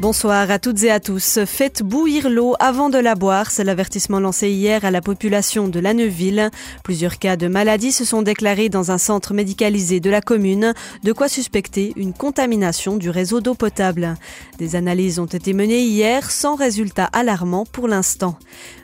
Bonsoir 0.00 0.48
à 0.48 0.60
toutes 0.60 0.84
et 0.84 0.92
à 0.92 1.00
tous. 1.00 1.40
Faites 1.44 1.82
bouillir 1.82 2.30
l'eau 2.30 2.54
avant 2.60 2.88
de 2.88 2.98
la 2.98 3.16
boire. 3.16 3.50
C'est 3.50 3.64
l'avertissement 3.64 4.20
lancé 4.20 4.48
hier 4.48 4.84
à 4.84 4.92
la 4.92 5.00
population 5.00 5.66
de 5.66 5.80
la 5.80 5.92
Neuville. 5.92 6.52
Plusieurs 6.84 7.18
cas 7.18 7.36
de 7.36 7.48
maladie 7.48 7.90
se 7.90 8.04
sont 8.04 8.22
déclarés 8.22 8.68
dans 8.68 8.92
un 8.92 8.98
centre 8.98 9.34
médicalisé 9.34 9.98
de 9.98 10.08
la 10.08 10.20
commune, 10.20 10.72
de 11.02 11.12
quoi 11.12 11.28
suspecter 11.28 11.94
une 11.96 12.12
contamination 12.12 12.96
du 12.96 13.10
réseau 13.10 13.40
d'eau 13.40 13.54
potable. 13.54 14.14
Des 14.58 14.76
analyses 14.76 15.18
ont 15.18 15.26
été 15.26 15.52
menées 15.52 15.82
hier 15.82 16.30
sans 16.30 16.54
résultat 16.54 17.10
alarmant 17.12 17.66
pour 17.66 17.88
l'instant. 17.88 18.38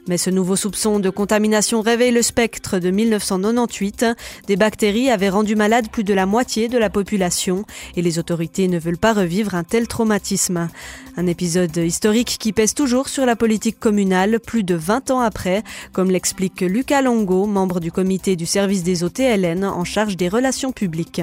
Mais 0.08 0.18
ce 0.18 0.30
nouveau 0.30 0.56
soupçon 0.56 0.98
de 0.98 1.10
contamination 1.10 1.80
réveille 1.80 2.10
le 2.10 2.22
spectre 2.22 2.80
de 2.80 2.90
1998. 2.90 4.04
Des 4.48 4.56
bactéries 4.56 5.10
avaient 5.10 5.30
rendu 5.30 5.54
malade 5.54 5.88
plus 5.90 6.04
de 6.04 6.12
la 6.12 6.26
moitié 6.26 6.68
de 6.68 6.76
la 6.76 6.90
population 6.90 7.64
et 7.94 8.02
les 8.02 8.18
autorités 8.18 8.66
ne 8.66 8.80
veulent 8.80 8.98
pas 8.98 9.14
revivre 9.14 9.54
un 9.54 9.64
tel 9.64 9.86
traumatisme. 9.86 10.68
Un 11.16 11.26
épisode 11.28 11.76
historique 11.76 12.36
qui 12.40 12.52
pèse 12.52 12.74
toujours 12.74 13.08
sur 13.08 13.24
la 13.24 13.36
politique 13.36 13.78
communale 13.78 14.40
plus 14.40 14.64
de 14.64 14.74
20 14.74 15.12
ans 15.12 15.20
après, 15.20 15.62
comme 15.92 16.10
l'explique 16.10 16.60
Lucas 16.60 17.02
Longo, 17.02 17.46
membre 17.46 17.78
du 17.78 17.92
comité 17.92 18.34
du 18.34 18.46
service 18.46 18.82
des 18.82 19.04
eaux 19.04 19.08
TLN 19.08 19.64
en 19.64 19.84
charge 19.84 20.16
des 20.16 20.28
relations 20.28 20.72
publiques. 20.72 21.22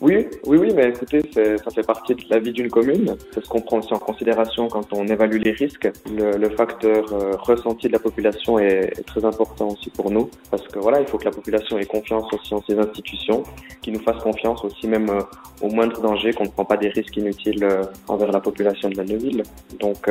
Oui, 0.00 0.26
oui, 0.46 0.56
oui, 0.56 0.72
mais 0.74 0.88
écoutez, 0.88 1.20
ça 1.34 1.70
fait 1.70 1.82
partie 1.82 2.14
de 2.14 2.22
la 2.30 2.38
vie 2.38 2.52
d'une 2.52 2.70
commune. 2.70 3.16
C'est 3.34 3.44
ce 3.44 3.48
qu'on 3.50 3.60
prend 3.60 3.80
aussi 3.80 3.92
en 3.92 3.98
considération 3.98 4.66
quand 4.68 4.94
on 4.94 5.06
évalue 5.06 5.36
les 5.36 5.50
risques. 5.50 5.90
Le, 6.10 6.48
facteur 6.56 7.12
euh, 7.12 7.36
ressenti 7.36 7.86
de 7.86 7.92
la 7.92 7.98
population 7.98 8.58
est, 8.58 8.92
très 9.06 9.24
important 9.24 9.68
aussi 9.68 9.90
pour 9.90 10.10
nous, 10.10 10.30
parce 10.50 10.66
que 10.68 10.78
voilà, 10.78 11.00
il 11.00 11.06
faut 11.06 11.18
que 11.18 11.26
la 11.26 11.30
population 11.30 11.78
ait 11.78 11.84
confiance 11.84 12.24
aussi 12.32 12.54
en 12.54 12.62
ces 12.66 12.78
institutions, 12.78 13.42
qui 13.82 13.92
nous 13.92 14.00
fasse 14.00 14.22
confiance 14.22 14.64
aussi 14.64 14.88
même 14.88 15.10
euh, 15.10 15.20
au 15.60 15.68
moindre 15.68 16.00
danger, 16.00 16.32
qu'on 16.32 16.44
ne 16.44 16.48
prend 16.48 16.64
pas 16.64 16.78
des 16.78 16.88
risques 16.88 17.16
inutiles 17.18 17.62
euh, 17.62 17.84
envers 18.08 18.32
la 18.32 18.40
population 18.40 18.88
de 18.88 18.96
la 18.96 19.04
Neuville. 19.04 19.42
Donc, 19.78 20.10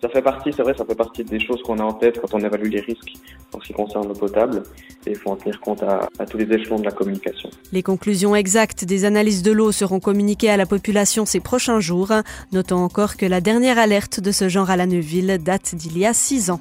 ça 0.00 0.08
fait 0.08 0.22
partie, 0.22 0.52
c'est 0.54 0.62
vrai, 0.62 0.74
ça 0.76 0.84
fait 0.84 0.94
partie 0.94 1.24
des 1.24 1.40
choses 1.40 1.62
qu'on 1.62 1.78
a 1.78 1.82
en 1.82 1.92
tête 1.92 2.20
quand 2.20 2.34
on 2.34 2.40
évalue 2.40 2.68
les 2.68 2.80
risques 2.80 3.12
en 3.54 3.60
ce 3.60 3.66
qui 3.66 3.72
concerne 3.72 4.08
l'eau 4.08 4.14
potable, 4.14 4.62
et 5.06 5.10
il 5.10 5.16
faut 5.16 5.30
en 5.30 5.36
tenir 5.36 5.60
compte 5.60 5.82
à, 5.82 6.08
à 6.18 6.26
tous 6.26 6.38
les 6.38 6.52
échelons 6.52 6.78
de 6.78 6.84
la 6.84 6.90
communication. 6.90 7.50
Les 7.72 7.82
conclusions 7.82 8.34
exactes 8.34 8.84
des 8.84 9.04
analyses 9.10 9.42
de 9.42 9.50
l'eau 9.50 9.72
seront 9.72 9.98
communiquées 9.98 10.50
à 10.50 10.56
la 10.56 10.66
population 10.66 11.26
ces 11.26 11.40
prochains 11.40 11.80
jours. 11.80 12.12
Notons 12.52 12.76
encore 12.76 13.16
que 13.16 13.26
la 13.26 13.40
dernière 13.40 13.76
alerte 13.76 14.20
de 14.20 14.30
ce 14.30 14.48
genre 14.48 14.70
à 14.70 14.76
la 14.76 14.86
Neuville 14.86 15.38
date 15.42 15.74
d'il 15.74 15.98
y 15.98 16.06
a 16.06 16.14
six 16.14 16.50
ans. 16.50 16.60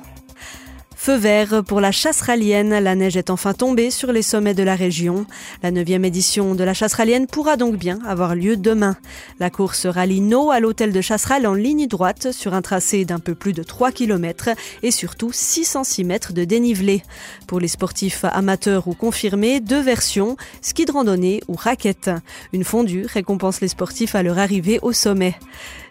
Feu 1.02 1.16
vert 1.16 1.64
pour 1.64 1.80
la 1.80 1.94
chasse 1.94 2.20
ralienne. 2.20 2.78
La 2.78 2.94
neige 2.94 3.16
est 3.16 3.30
enfin 3.30 3.54
tombée 3.54 3.90
sur 3.90 4.12
les 4.12 4.22
sommets 4.22 4.54
de 4.54 4.64
la 4.64 4.76
région. 4.76 5.26
La 5.64 5.72
neuvième 5.72 6.04
édition 6.04 6.56
de 6.56 6.64
la 6.66 6.74
chasse 6.74 6.94
ralienne 6.94 7.26
pourra 7.26 7.56
donc 7.56 7.78
bien 7.78 8.00
avoir 8.06 8.36
lieu 8.36 8.58
demain. 8.58 8.98
La 9.40 9.50
course 9.50 9.86
rallie 9.86 10.20
No 10.20 10.52
à 10.52 10.60
l'hôtel 10.60 10.92
de 10.92 11.00
Chasseral 11.00 11.48
en 11.48 11.54
ligne 11.54 11.88
droite 11.88 12.34
sur 12.34 12.54
un 12.54 12.62
tracé 12.62 13.06
d'un 13.06 13.20
peu 13.20 13.34
plus 13.34 13.54
de 13.54 13.64
3 13.64 13.94
km 13.94 14.50
et 14.84 14.92
surtout 14.92 15.32
606 15.32 16.04
mètres 16.04 16.34
de 16.34 16.44
dénivelé. 16.44 17.02
Pour 17.48 17.62
les 17.62 17.70
sportifs 17.70 18.26
amateurs 18.26 18.90
ou 18.90 18.94
confirmés, 18.94 19.62
deux 19.62 19.82
versions, 19.82 20.36
ski 20.62 20.84
de 20.84 20.92
randonnée 20.92 21.40
ou 21.48 21.56
raquette. 21.56 22.12
Une 22.52 22.66
fondue 22.66 23.06
récompense 23.06 23.62
les 23.62 23.70
sportifs 23.70 24.16
à 24.16 24.22
leur 24.22 24.38
arrivée 24.38 24.80
au 24.82 24.92
sommet. 24.92 25.36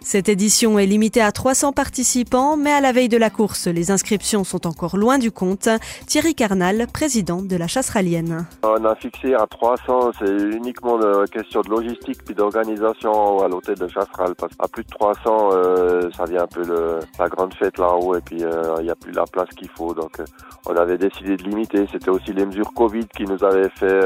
Cette 0.01 0.29
édition 0.29 0.77
est 0.77 0.85
limitée 0.85 1.21
à 1.21 1.31
300 1.31 1.73
participants, 1.73 2.57
mais 2.57 2.71
à 2.71 2.79
la 2.79 2.91
veille 2.91 3.09
de 3.09 3.17
la 3.17 3.31
course, 3.31 3.67
les 3.67 3.89
inscriptions 3.89 4.43
sont 4.43 4.67
encore 4.67 4.98
loin 4.99 5.17
du 5.17 5.31
compte. 5.31 5.69
Thierry 6.05 6.35
Carnal, 6.35 6.85
président 6.91 7.41
de 7.41 7.55
la 7.55 7.67
chasse 7.67 7.89
ralienne. 7.89 8.45
On 8.63 8.85
a 8.85 8.95
fixé 8.95 9.33
à 9.33 9.47
300, 9.47 10.11
c'est 10.19 10.31
uniquement 10.31 10.99
une 11.01 11.27
question 11.27 11.61
de 11.61 11.69
logistique 11.69 12.23
puis 12.25 12.35
d'organisation 12.35 13.39
à 13.39 13.47
l'hôtel 13.47 13.75
de 13.75 13.87
Chasseral. 13.87 14.35
Parce 14.35 14.53
qu'à 14.55 14.67
plus 14.67 14.83
de 14.83 14.89
300, 14.89 15.49
euh, 15.53 16.09
ça 16.15 16.25
vient 16.25 16.43
un 16.43 16.47
peu 16.47 16.99
la 17.17 17.27
grande 17.27 17.53
fête 17.53 17.77
là 17.77 17.95
haut 17.95 18.15
et 18.15 18.21
puis 18.21 18.43
euh, 18.43 18.75
il 18.79 18.83
n'y 18.83 18.91
a 18.91 18.95
plus 18.95 19.11
la 19.11 19.25
place 19.25 19.49
qu'il 19.49 19.69
faut. 19.69 19.93
Donc 19.93 20.19
euh, 20.19 20.25
on 20.67 20.75
avait 20.75 20.97
décidé 20.97 21.37
de 21.37 21.43
limiter. 21.43 21.85
C'était 21.91 22.09
aussi 22.09 22.33
les 22.33 22.45
mesures 22.45 22.73
Covid 22.73 23.07
qui 23.07 23.23
nous 23.23 23.43
avaient 23.43 23.69
fait 23.69 23.99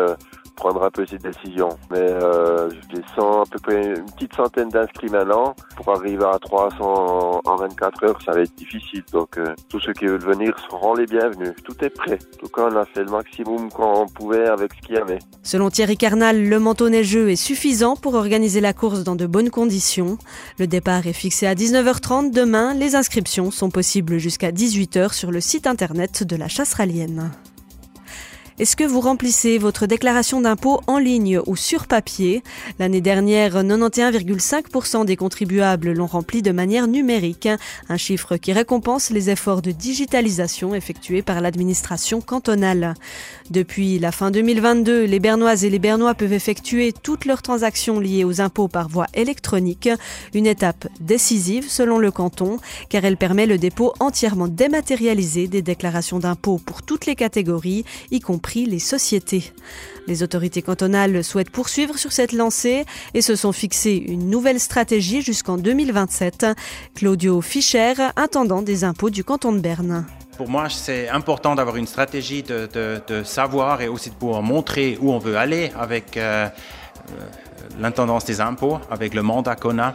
prendre 0.56 0.84
un 0.84 0.92
peu 0.92 1.06
ces 1.06 1.18
décisions. 1.18 1.70
Mais 1.92 2.08
j'ai 2.94 3.02
100, 3.16 3.42
à 3.42 3.46
peu 3.50 3.59
près 3.59 3.96
une 3.96 4.06
petite 4.06 4.36
centaine 4.36 4.70
d'inscrits 4.70 5.09
maintenant. 5.09 5.56
Pour 5.76 5.98
arriver 5.98 6.26
à 6.26 6.38
300 6.38 7.42
en 7.44 7.56
24 7.56 8.03
heures, 8.06 8.22
ça 8.22 8.34
va 8.34 8.42
être 8.42 8.56
difficile. 8.56 9.03
Donc 9.12 9.40
tous 9.70 9.80
ceux 9.80 9.94
qui 9.94 10.06
veulent 10.06 10.20
venir 10.20 10.58
seront 10.70 10.83
les 10.92 11.06
bienvenus. 11.06 11.54
Tout 11.64 11.76
est 11.86 11.90
prêt. 11.90 12.20
En 12.34 12.38
tout 12.38 12.50
cas, 12.50 12.68
on 12.70 12.76
a 12.76 12.86
fait 12.86 13.04
le 13.04 13.12
maximum 13.12 13.72
qu'on 13.72 14.06
pouvait 14.08 14.48
avec 14.48 14.74
ce 14.74 14.86
qu'il 14.86 14.96
y 14.96 14.98
avait. 14.98 15.20
Selon 15.42 15.70
Thierry 15.70 15.96
Carnal, 15.96 16.44
le 16.44 16.60
manteau 16.60 16.90
neigeux 16.90 17.30
est 17.30 17.38
suffisant 17.38 17.96
pour 17.96 18.16
organiser 18.16 18.60
la 18.60 18.74
course 18.74 19.04
dans 19.04 19.16
de 19.16 19.26
bonnes 19.26 19.50
conditions. 19.50 20.18
Le 20.60 20.68
départ 20.68 21.08
est 21.08 21.14
fixé 21.14 21.48
à 21.48 21.56
19h30 21.56 22.32
demain. 22.32 22.74
Les 22.74 22.96
inscriptions 22.96 23.50
sont 23.52 23.70
possibles 23.70 24.18
jusqu'à 24.18 24.52
18h 24.52 25.14
sur 25.14 25.32
le 25.32 25.40
site 25.40 25.68
internet 25.68 26.24
de 26.24 26.36
la 26.36 26.50
chasse 26.50 26.74
ralienne. 26.74 27.32
Est-ce 28.59 28.75
que 28.75 28.84
vous 28.84 29.02
remplissez 29.02 29.58
votre 29.58 29.88
déclaration 29.88 30.40
d'impôt 30.40 30.81
en 30.86 31.00
ligne 31.00 31.40
ou 31.47 31.56
sur 31.56 31.88
papier 31.88 32.44
L'année 32.78 33.02
dernière, 33.02 33.64
91,5% 33.64 35.06
des 35.06 35.16
contribuables 35.16 35.91
l'ont 35.91 36.06
rempli 36.06 36.44
de 36.44 36.52
manière 36.52 36.88
numérique, 36.88 37.50
un 37.90 37.97
chiffre 37.97 38.38
qui 38.38 38.53
récompense 38.53 39.09
les 39.09 39.31
efforts 39.31 39.64
de 39.64 39.72
digitalisation 39.72 40.75
effectués 40.75 41.24
par 41.24 41.41
l'administration 41.41 42.22
cantonale. 42.22 42.94
Depuis 43.50 43.97
la 43.97 44.12
fin 44.12 44.30
2022, 44.30 45.06
les 45.06 45.20
Bernoises 45.20 45.66
et 45.66 45.72
les 45.72 45.80
Bernois 45.80 46.14
peuvent 46.14 46.31
effectuer 46.31 46.94
toutes 46.94 47.25
leurs 47.25 47.41
transactions 47.41 48.00
liées 48.00 48.24
aux 48.24 48.40
impôts 48.40 48.68
par 48.68 48.88
voie 48.88 49.08
électronique, 49.16 49.90
une 50.35 50.46
étape 50.46 50.88
décisive 51.00 51.68
selon 51.68 51.97
le 51.97 52.12
canton, 52.12 52.59
car 52.90 53.03
elle 53.03 53.18
permet 53.18 53.47
le 53.47 53.58
dépôt 53.58 53.94
entièrement 54.00 54.47
dématérialisé 54.47 55.47
des 55.47 55.64
déclarations 55.64 56.20
d'impôts 56.20 56.59
pour 56.64 56.84
toutes 56.84 57.08
les 57.08 57.16
catégories, 57.16 57.84
y 58.12 58.20
compris 58.20 58.43
les 58.56 58.80
sociétés. 58.80 59.54
Les 60.08 60.22
autorités 60.22 60.62
cantonales 60.62 61.24
souhaitent 61.24 61.50
poursuivre 61.50 61.98
sur 61.98 62.12
cette 62.12 62.34
lancée 62.34 62.86
et 63.14 63.22
se 63.22 63.36
sont 63.36 63.52
fixé 63.52 63.92
une 63.96 64.30
nouvelle 64.30 64.59
stratégie 64.59 65.22
jusqu'en 65.22 65.58
2027. 65.58 66.48
Claudio 66.96 67.42
Fischer, 67.42 67.94
intendant 68.16 68.62
des 68.62 68.84
impôts 68.84 69.09
du 69.09 69.24
canton 69.24 69.53
de 69.53 69.59
Berne. 69.59 70.06
Pour 70.38 70.50
moi, 70.50 70.68
c'est 70.70 71.09
important 71.09 71.56
d'avoir 71.56 71.78
une 71.78 71.88
stratégie 71.88 72.44
de, 72.44 73.24
savoir 73.24 73.82
et 73.82 73.88
aussi 73.88 74.09
de 74.09 74.16
pouvoir 74.16 74.42
montrer 74.42 74.98
où 75.00 75.12
on 75.12 75.20
veut 75.20 75.38
aller 75.38 75.72
avec 75.80 76.18
euh, 76.18 76.50
l'intendance 77.80 78.26
des 78.26 78.42
impôts, 78.42 78.80
avec 78.90 79.14
le 79.14 79.22
mandat 79.22 79.56
qu'on 79.56 79.80
a. 79.80 79.94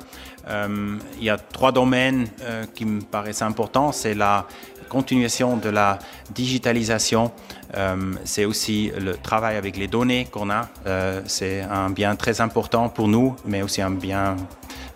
Euh, 0.49 0.97
il 1.19 1.25
y 1.25 1.31
a 1.31 1.37
trois 1.37 1.73
domaines 1.73 2.29
euh, 2.43 2.65
qui 2.75 2.85
me 2.85 3.03
paraissent 3.03 3.43
importants. 3.43 3.93
C'est 3.93 4.15
la 4.15 4.47
continuation 4.89 5.57
de 5.57 5.69
la 5.69 5.99
digitalisation, 6.35 7.31
euh, 7.77 8.15
c'est 8.25 8.45
aussi 8.45 8.91
le 8.99 9.17
travail 9.17 9.57
avec 9.57 9.77
les 9.77 9.87
données 9.87 10.27
qu'on 10.31 10.51
a. 10.51 10.69
Euh, 10.87 11.21
c'est 11.27 11.61
un 11.63 11.91
bien 11.91 12.17
très 12.17 12.41
important 12.41 12.89
pour 12.89 13.09
nous, 13.09 13.37
mais 13.45 13.63
aussi 13.63 13.83
un 13.83 13.91
bien 13.91 14.37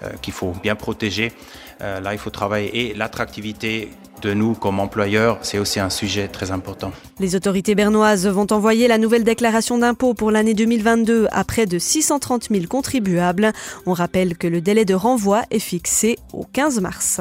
euh, 0.03 0.11
qu'il 0.23 0.33
faut 0.33 0.53
bien 0.63 0.75
protéger. 0.75 1.33
Là, 1.81 2.13
il 2.13 2.19
faut 2.19 2.31
travailler 2.31 2.91
et 2.91 2.95
l'attractivité 2.95 3.91
de 4.23 4.33
nous 4.35 4.55
comme 4.55 4.79
employeurs, 4.79 5.39
c'est 5.43 5.59
aussi 5.59 5.81
un 5.81 5.91
sujet 5.91 6.29
très 6.29 6.51
important. 6.53 6.93
Les 7.19 7.35
autorités 7.35 7.75
bernoises 7.75 8.27
vont 8.29 8.47
envoyer 8.53 8.89
la 8.89 8.99
nouvelle 8.99 9.25
déclaration 9.25 9.79
d'impôt 9.79 10.15
pour 10.15 10.31
l'année 10.31 10.55
2022 10.55 11.27
à 11.33 11.45
près 11.45 11.67
de 11.67 11.79
630 11.79 12.51
000 12.51 12.67
contribuables. 12.67 13.53
On 13.85 13.93
rappelle 13.93 14.37
que 14.37 14.47
le 14.47 14.61
délai 14.61 14.85
de 14.85 14.95
renvoi 14.95 15.43
est 15.51 15.59
fixé 15.59 16.19
au 16.33 16.45
15 16.45 16.81
mars. 16.81 17.21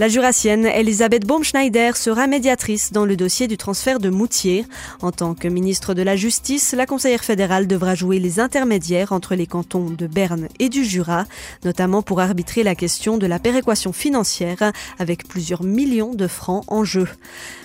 La 0.00 0.08
jurassienne 0.08 0.64
Elisabeth 0.64 1.26
Baumschneider 1.26 1.90
sera 1.94 2.26
médiatrice 2.26 2.90
dans 2.90 3.04
le 3.04 3.16
dossier 3.16 3.48
du 3.48 3.58
transfert 3.58 4.00
de 4.00 4.08
Moutier. 4.08 4.64
En 5.02 5.12
tant 5.12 5.34
que 5.34 5.46
ministre 5.46 5.92
de 5.92 6.00
la 6.00 6.16
Justice, 6.16 6.72
la 6.72 6.86
conseillère 6.86 7.22
fédérale 7.22 7.66
devra 7.66 7.94
jouer 7.94 8.18
les 8.18 8.40
intermédiaires 8.40 9.12
entre 9.12 9.34
les 9.34 9.46
cantons 9.46 9.90
de 9.90 10.06
Berne 10.06 10.48
et 10.58 10.70
du 10.70 10.86
Jura, 10.86 11.26
notamment 11.66 12.00
pour 12.00 12.20
arbitrer 12.20 12.62
la 12.62 12.74
question 12.74 13.18
de 13.18 13.26
la 13.26 13.38
péréquation 13.38 13.92
financière 13.92 14.72
avec 14.98 15.28
plusieurs 15.28 15.64
millions 15.64 16.14
de 16.14 16.26
francs 16.26 16.64
en 16.68 16.82
jeu. 16.82 17.06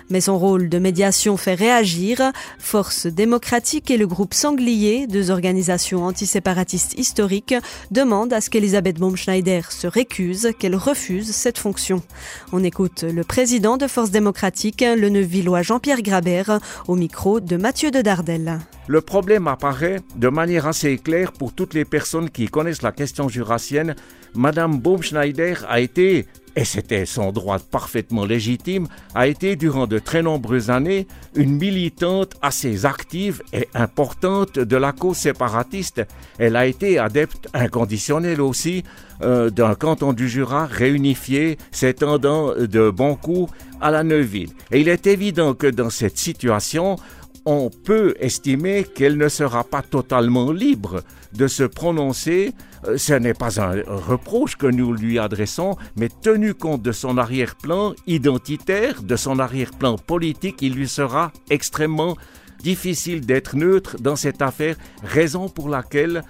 Mais 0.10 0.22
son 0.22 0.38
rôle 0.38 0.70
de 0.70 0.78
médiation 0.78 1.38
fait 1.38 1.56
réagir. 1.56 2.22
Force 2.60 3.08
démocratique 3.08 3.90
et 3.90 3.98
le 3.98 4.08
groupe 4.08 4.34
Sanglier, 4.34 5.08
deux 5.08 5.32
organisations 5.32 6.06
antiséparatistes 6.06 6.98
historiques, 6.98 7.56
demandent 7.92 8.34
à 8.34 8.42
ce 8.42 8.50
qu'Elisabeth 8.50 9.00
Baumschneider 9.00 9.62
se 9.70 9.88
récuse, 9.88 10.52
qu'elle 10.60 10.76
refuse 10.76 11.32
cette 11.32 11.58
fonction. 11.58 12.04
On 12.52 12.64
écoute 12.64 13.04
le 13.04 13.24
président 13.24 13.78
de 13.78 13.88
Force 13.88 14.12
démocratique, 14.12 14.86
le 14.86 15.10
Neuvillois 15.10 15.64
Jean-Pierre 15.64 16.02
Grabert, 16.02 16.60
au 16.88 16.96
micro 16.96 17.40
de 17.40 17.58
Mathieu 17.58 17.92
de 17.92 18.02
Dardel. 18.02 18.60
Le 18.88 19.02
problème 19.02 19.48
apparaît 19.48 20.02
de 20.16 20.28
manière 20.28 20.68
assez 20.68 20.98
claire 21.00 21.32
pour 21.32 21.54
toutes 21.54 21.74
les 21.74 21.86
personnes 21.86 22.30
qui 22.30 22.48
connaissent 22.48 22.84
la 22.84 22.92
question 22.92 23.28
jurassienne 23.28 23.96
Madame 24.36 24.80
Baumschneider 24.80 25.56
a 25.68 25.80
été 25.80 26.26
et 26.56 26.64
c'était 26.64 27.06
son 27.06 27.32
droit 27.32 27.60
parfaitement 27.60 28.26
légitime, 28.26 28.88
a 29.14 29.28
été 29.28 29.56
durant 29.56 29.88
de 29.88 30.00
très 30.00 30.24
nombreuses 30.24 30.70
années 30.70 31.08
une 31.36 31.58
militante 31.58 32.36
assez 32.42 32.86
active 32.86 33.42
et 33.52 33.68
importante 33.74 34.58
de 34.58 34.78
la 34.78 34.94
cause 34.94 35.18
séparatiste. 35.18 36.04
Elle 36.38 36.56
a 36.56 36.66
été 36.66 36.98
adepte 36.98 37.50
inconditionnelle 37.54 38.40
aussi 38.40 38.84
euh, 39.22 39.50
d'un 39.50 39.76
canton 39.76 40.14
du 40.14 40.30
Jura 40.30 40.66
réunifié 40.66 41.58
s'étendant 41.72 42.54
de 42.56 42.90
Boncourt 42.90 43.52
à 43.82 43.92
la 43.92 44.04
Neuville. 44.04 44.52
Et 44.72 44.80
il 44.80 44.88
est 44.88 45.08
évident 45.08 45.54
que 45.54 45.68
dans 45.68 45.90
cette 45.90 46.18
situation, 46.18 46.96
on 47.46 47.70
peut 47.70 48.16
estimer 48.20 48.84
qu'elle 48.84 49.18
ne 49.18 49.30
sera 49.30 49.64
pas 49.64 49.82
totalement 49.82 50.52
libre 50.52 51.04
de 51.34 51.48
se 51.48 51.64
prononcer. 51.64 52.54
Euh, 52.88 52.98
ce 52.98 53.14
n'est 53.14 53.34
pas 53.34 53.62
un 53.62 53.84
reproche 53.86 54.56
que 54.56 54.68
nous 54.68 54.94
lui 54.94 55.20
adressons, 55.20 55.76
mais 55.96 56.10
tenu 56.10 56.54
compte 56.54 56.82
de 56.82 56.92
son 56.92 57.18
arrière-plan 57.18 57.94
identitaire, 58.08 59.04
de 59.04 59.16
son 59.16 59.40
arrière-plan 59.40 59.98
politique, 59.98 60.62
il 60.62 60.74
lui 60.74 60.88
sera 60.88 61.32
extrêmement 61.50 62.18
difficile 62.64 63.26
d'être 63.26 63.56
neutre 63.56 63.98
dans 64.00 64.16
cette 64.16 64.42
affaire, 64.42 64.76
raison 65.04 65.50
pour 65.50 65.70
laquelle 65.70 66.24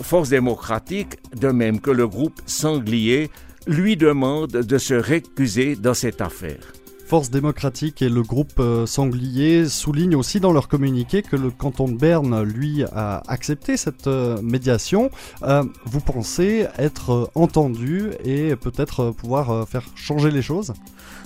Force 0.00 0.30
démocratique, 0.30 1.18
de 1.34 1.48
même 1.48 1.80
que 1.80 1.90
le 1.90 2.08
groupe 2.08 2.40
Sanglier, 2.46 3.30
lui 3.66 3.96
demande 3.96 4.50
de 4.50 4.78
se 4.78 4.94
récuser 4.94 5.76
dans 5.76 5.94
cette 5.94 6.20
affaire. 6.20 6.72
Force 7.12 7.28
démocratique 7.28 8.00
et 8.00 8.08
le 8.08 8.22
groupe 8.22 8.58
euh, 8.58 8.86
Sanglier 8.86 9.68
soulignent 9.68 10.16
aussi 10.16 10.40
dans 10.40 10.50
leur 10.50 10.66
communiqué 10.66 11.20
que 11.20 11.36
le 11.36 11.50
canton 11.50 11.86
de 11.86 11.98
Berne, 11.98 12.42
lui, 12.42 12.84
a 12.84 13.22
accepté 13.30 13.76
cette 13.76 14.06
euh, 14.06 14.40
médiation. 14.40 15.10
Euh, 15.42 15.62
vous 15.84 16.00
pensez 16.00 16.66
être 16.78 17.30
entendu 17.34 18.12
et 18.24 18.56
peut-être 18.56 19.10
pouvoir 19.10 19.68
faire 19.68 19.84
changer 19.94 20.30
les 20.30 20.40
choses? 20.40 20.72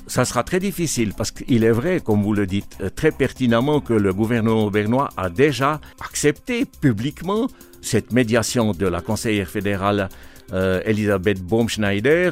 Ça 0.09 0.25
sera 0.25 0.43
très 0.43 0.59
difficile 0.59 1.15
parce 1.17 1.31
qu'il 1.31 1.63
est 1.63 1.71
vrai, 1.71 2.01
comme 2.01 2.21
vous 2.21 2.35
le 2.35 2.49
dites 2.49 2.83
très 2.97 3.13
pertinemment, 3.13 3.81
que 3.81 3.95
le 3.95 4.13
gouvernement 4.13 4.69
bernois 4.73 5.11
a 5.17 5.31
déjà 5.31 5.81
accepté 6.05 6.65
publiquement 6.65 7.47
cette 7.87 8.13
médiation 8.13 8.73
de 8.73 8.87
la 8.87 9.01
conseillère 9.01 9.49
fédérale 9.49 10.09
euh, 10.53 10.81
Elisabeth 10.85 11.41
Baumschneider. 11.43 12.31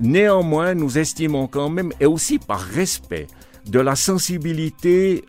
Néanmoins, 0.00 0.74
nous 0.74 0.98
estimons 0.98 1.46
quand 1.46 1.68
même, 1.68 1.92
et 2.00 2.06
aussi 2.06 2.38
par 2.38 2.60
respect 2.60 3.26
de 3.66 3.80
la 3.80 3.96
sensibilité 3.96 5.24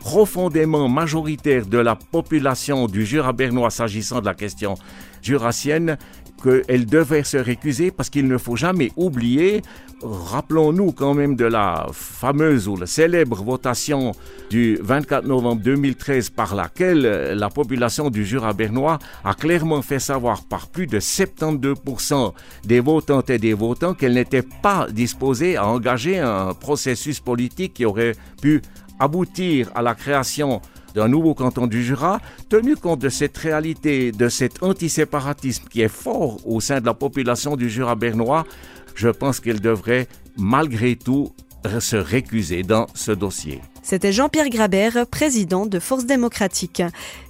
profondément 0.00 0.88
majoritaire 0.88 1.66
de 1.66 1.78
la 1.78 1.96
population 1.96 2.86
du 2.86 3.04
Jura 3.04 3.32
bernois 3.32 3.70
s'agissant 3.70 4.20
de 4.20 4.26
la 4.26 4.34
question 4.34 4.76
jurassienne, 5.22 5.98
qu'elle 6.46 6.86
devait 6.86 7.24
se 7.24 7.36
récuser 7.36 7.90
parce 7.90 8.10
qu'il 8.10 8.28
ne 8.28 8.38
faut 8.38 8.56
jamais 8.56 8.92
oublier, 8.96 9.62
rappelons-nous 10.02 10.92
quand 10.92 11.14
même 11.14 11.34
de 11.34 11.44
la 11.44 11.86
fameuse 11.92 12.68
ou 12.68 12.76
la 12.76 12.86
célèbre 12.86 13.42
votation 13.42 14.12
du 14.50 14.78
24 14.80 15.26
novembre 15.26 15.62
2013 15.62 16.30
par 16.30 16.54
laquelle 16.54 17.02
la 17.02 17.50
population 17.50 18.10
du 18.10 18.24
Jura 18.24 18.52
bernois 18.52 18.98
a 19.24 19.34
clairement 19.34 19.82
fait 19.82 19.98
savoir 19.98 20.44
par 20.44 20.68
plus 20.68 20.86
de 20.86 21.00
72% 21.00 22.32
des 22.64 22.80
votantes 22.80 23.30
et 23.30 23.38
des 23.38 23.54
votants 23.54 23.94
qu'elle 23.94 24.14
n'était 24.14 24.44
pas 24.62 24.86
disposée 24.90 25.56
à 25.56 25.66
engager 25.66 26.18
un 26.18 26.54
processus 26.54 27.20
politique 27.20 27.74
qui 27.74 27.84
aurait 27.84 28.14
pu 28.40 28.62
aboutir 28.98 29.70
à 29.74 29.82
la 29.82 29.94
création 29.94 30.60
d'un 30.96 31.08
nouveau 31.08 31.34
canton 31.34 31.66
du 31.66 31.84
Jura, 31.84 32.20
tenu 32.48 32.74
compte 32.74 33.00
de 33.00 33.10
cette 33.10 33.36
réalité, 33.36 34.12
de 34.12 34.30
cet 34.30 34.62
antiséparatisme 34.62 35.64
qui 35.68 35.82
est 35.82 35.88
fort 35.88 36.38
au 36.46 36.58
sein 36.60 36.80
de 36.80 36.86
la 36.86 36.94
population 36.94 37.54
du 37.54 37.68
Jura 37.68 37.94
bernois, 37.94 38.46
je 38.94 39.10
pense 39.10 39.38
qu'elle 39.40 39.60
devrait 39.60 40.08
malgré 40.38 40.96
tout 40.96 41.32
se 41.80 41.96
récuser 41.96 42.62
dans 42.62 42.86
ce 42.94 43.12
dossier. 43.12 43.60
C'était 43.82 44.12
Jean-Pierre 44.12 44.48
Grabert, 44.48 45.06
président 45.06 45.66
de 45.66 45.78
Force 45.78 46.06
démocratique. 46.06 46.82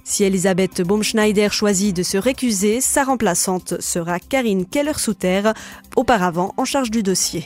Si 0.05 0.23
Elisabeth 0.23 0.81
Baumschneider 0.81 1.49
choisit 1.51 1.95
de 1.95 2.03
se 2.03 2.17
récuser, 2.17 2.79
sa 2.79 3.03
remplaçante 3.03 3.81
sera 3.81 4.19
Karine 4.19 4.65
Keller-Souter, 4.65 5.51
auparavant 5.97 6.53
en 6.55 6.63
charge 6.63 6.89
du 6.89 7.03
dossier. 7.03 7.45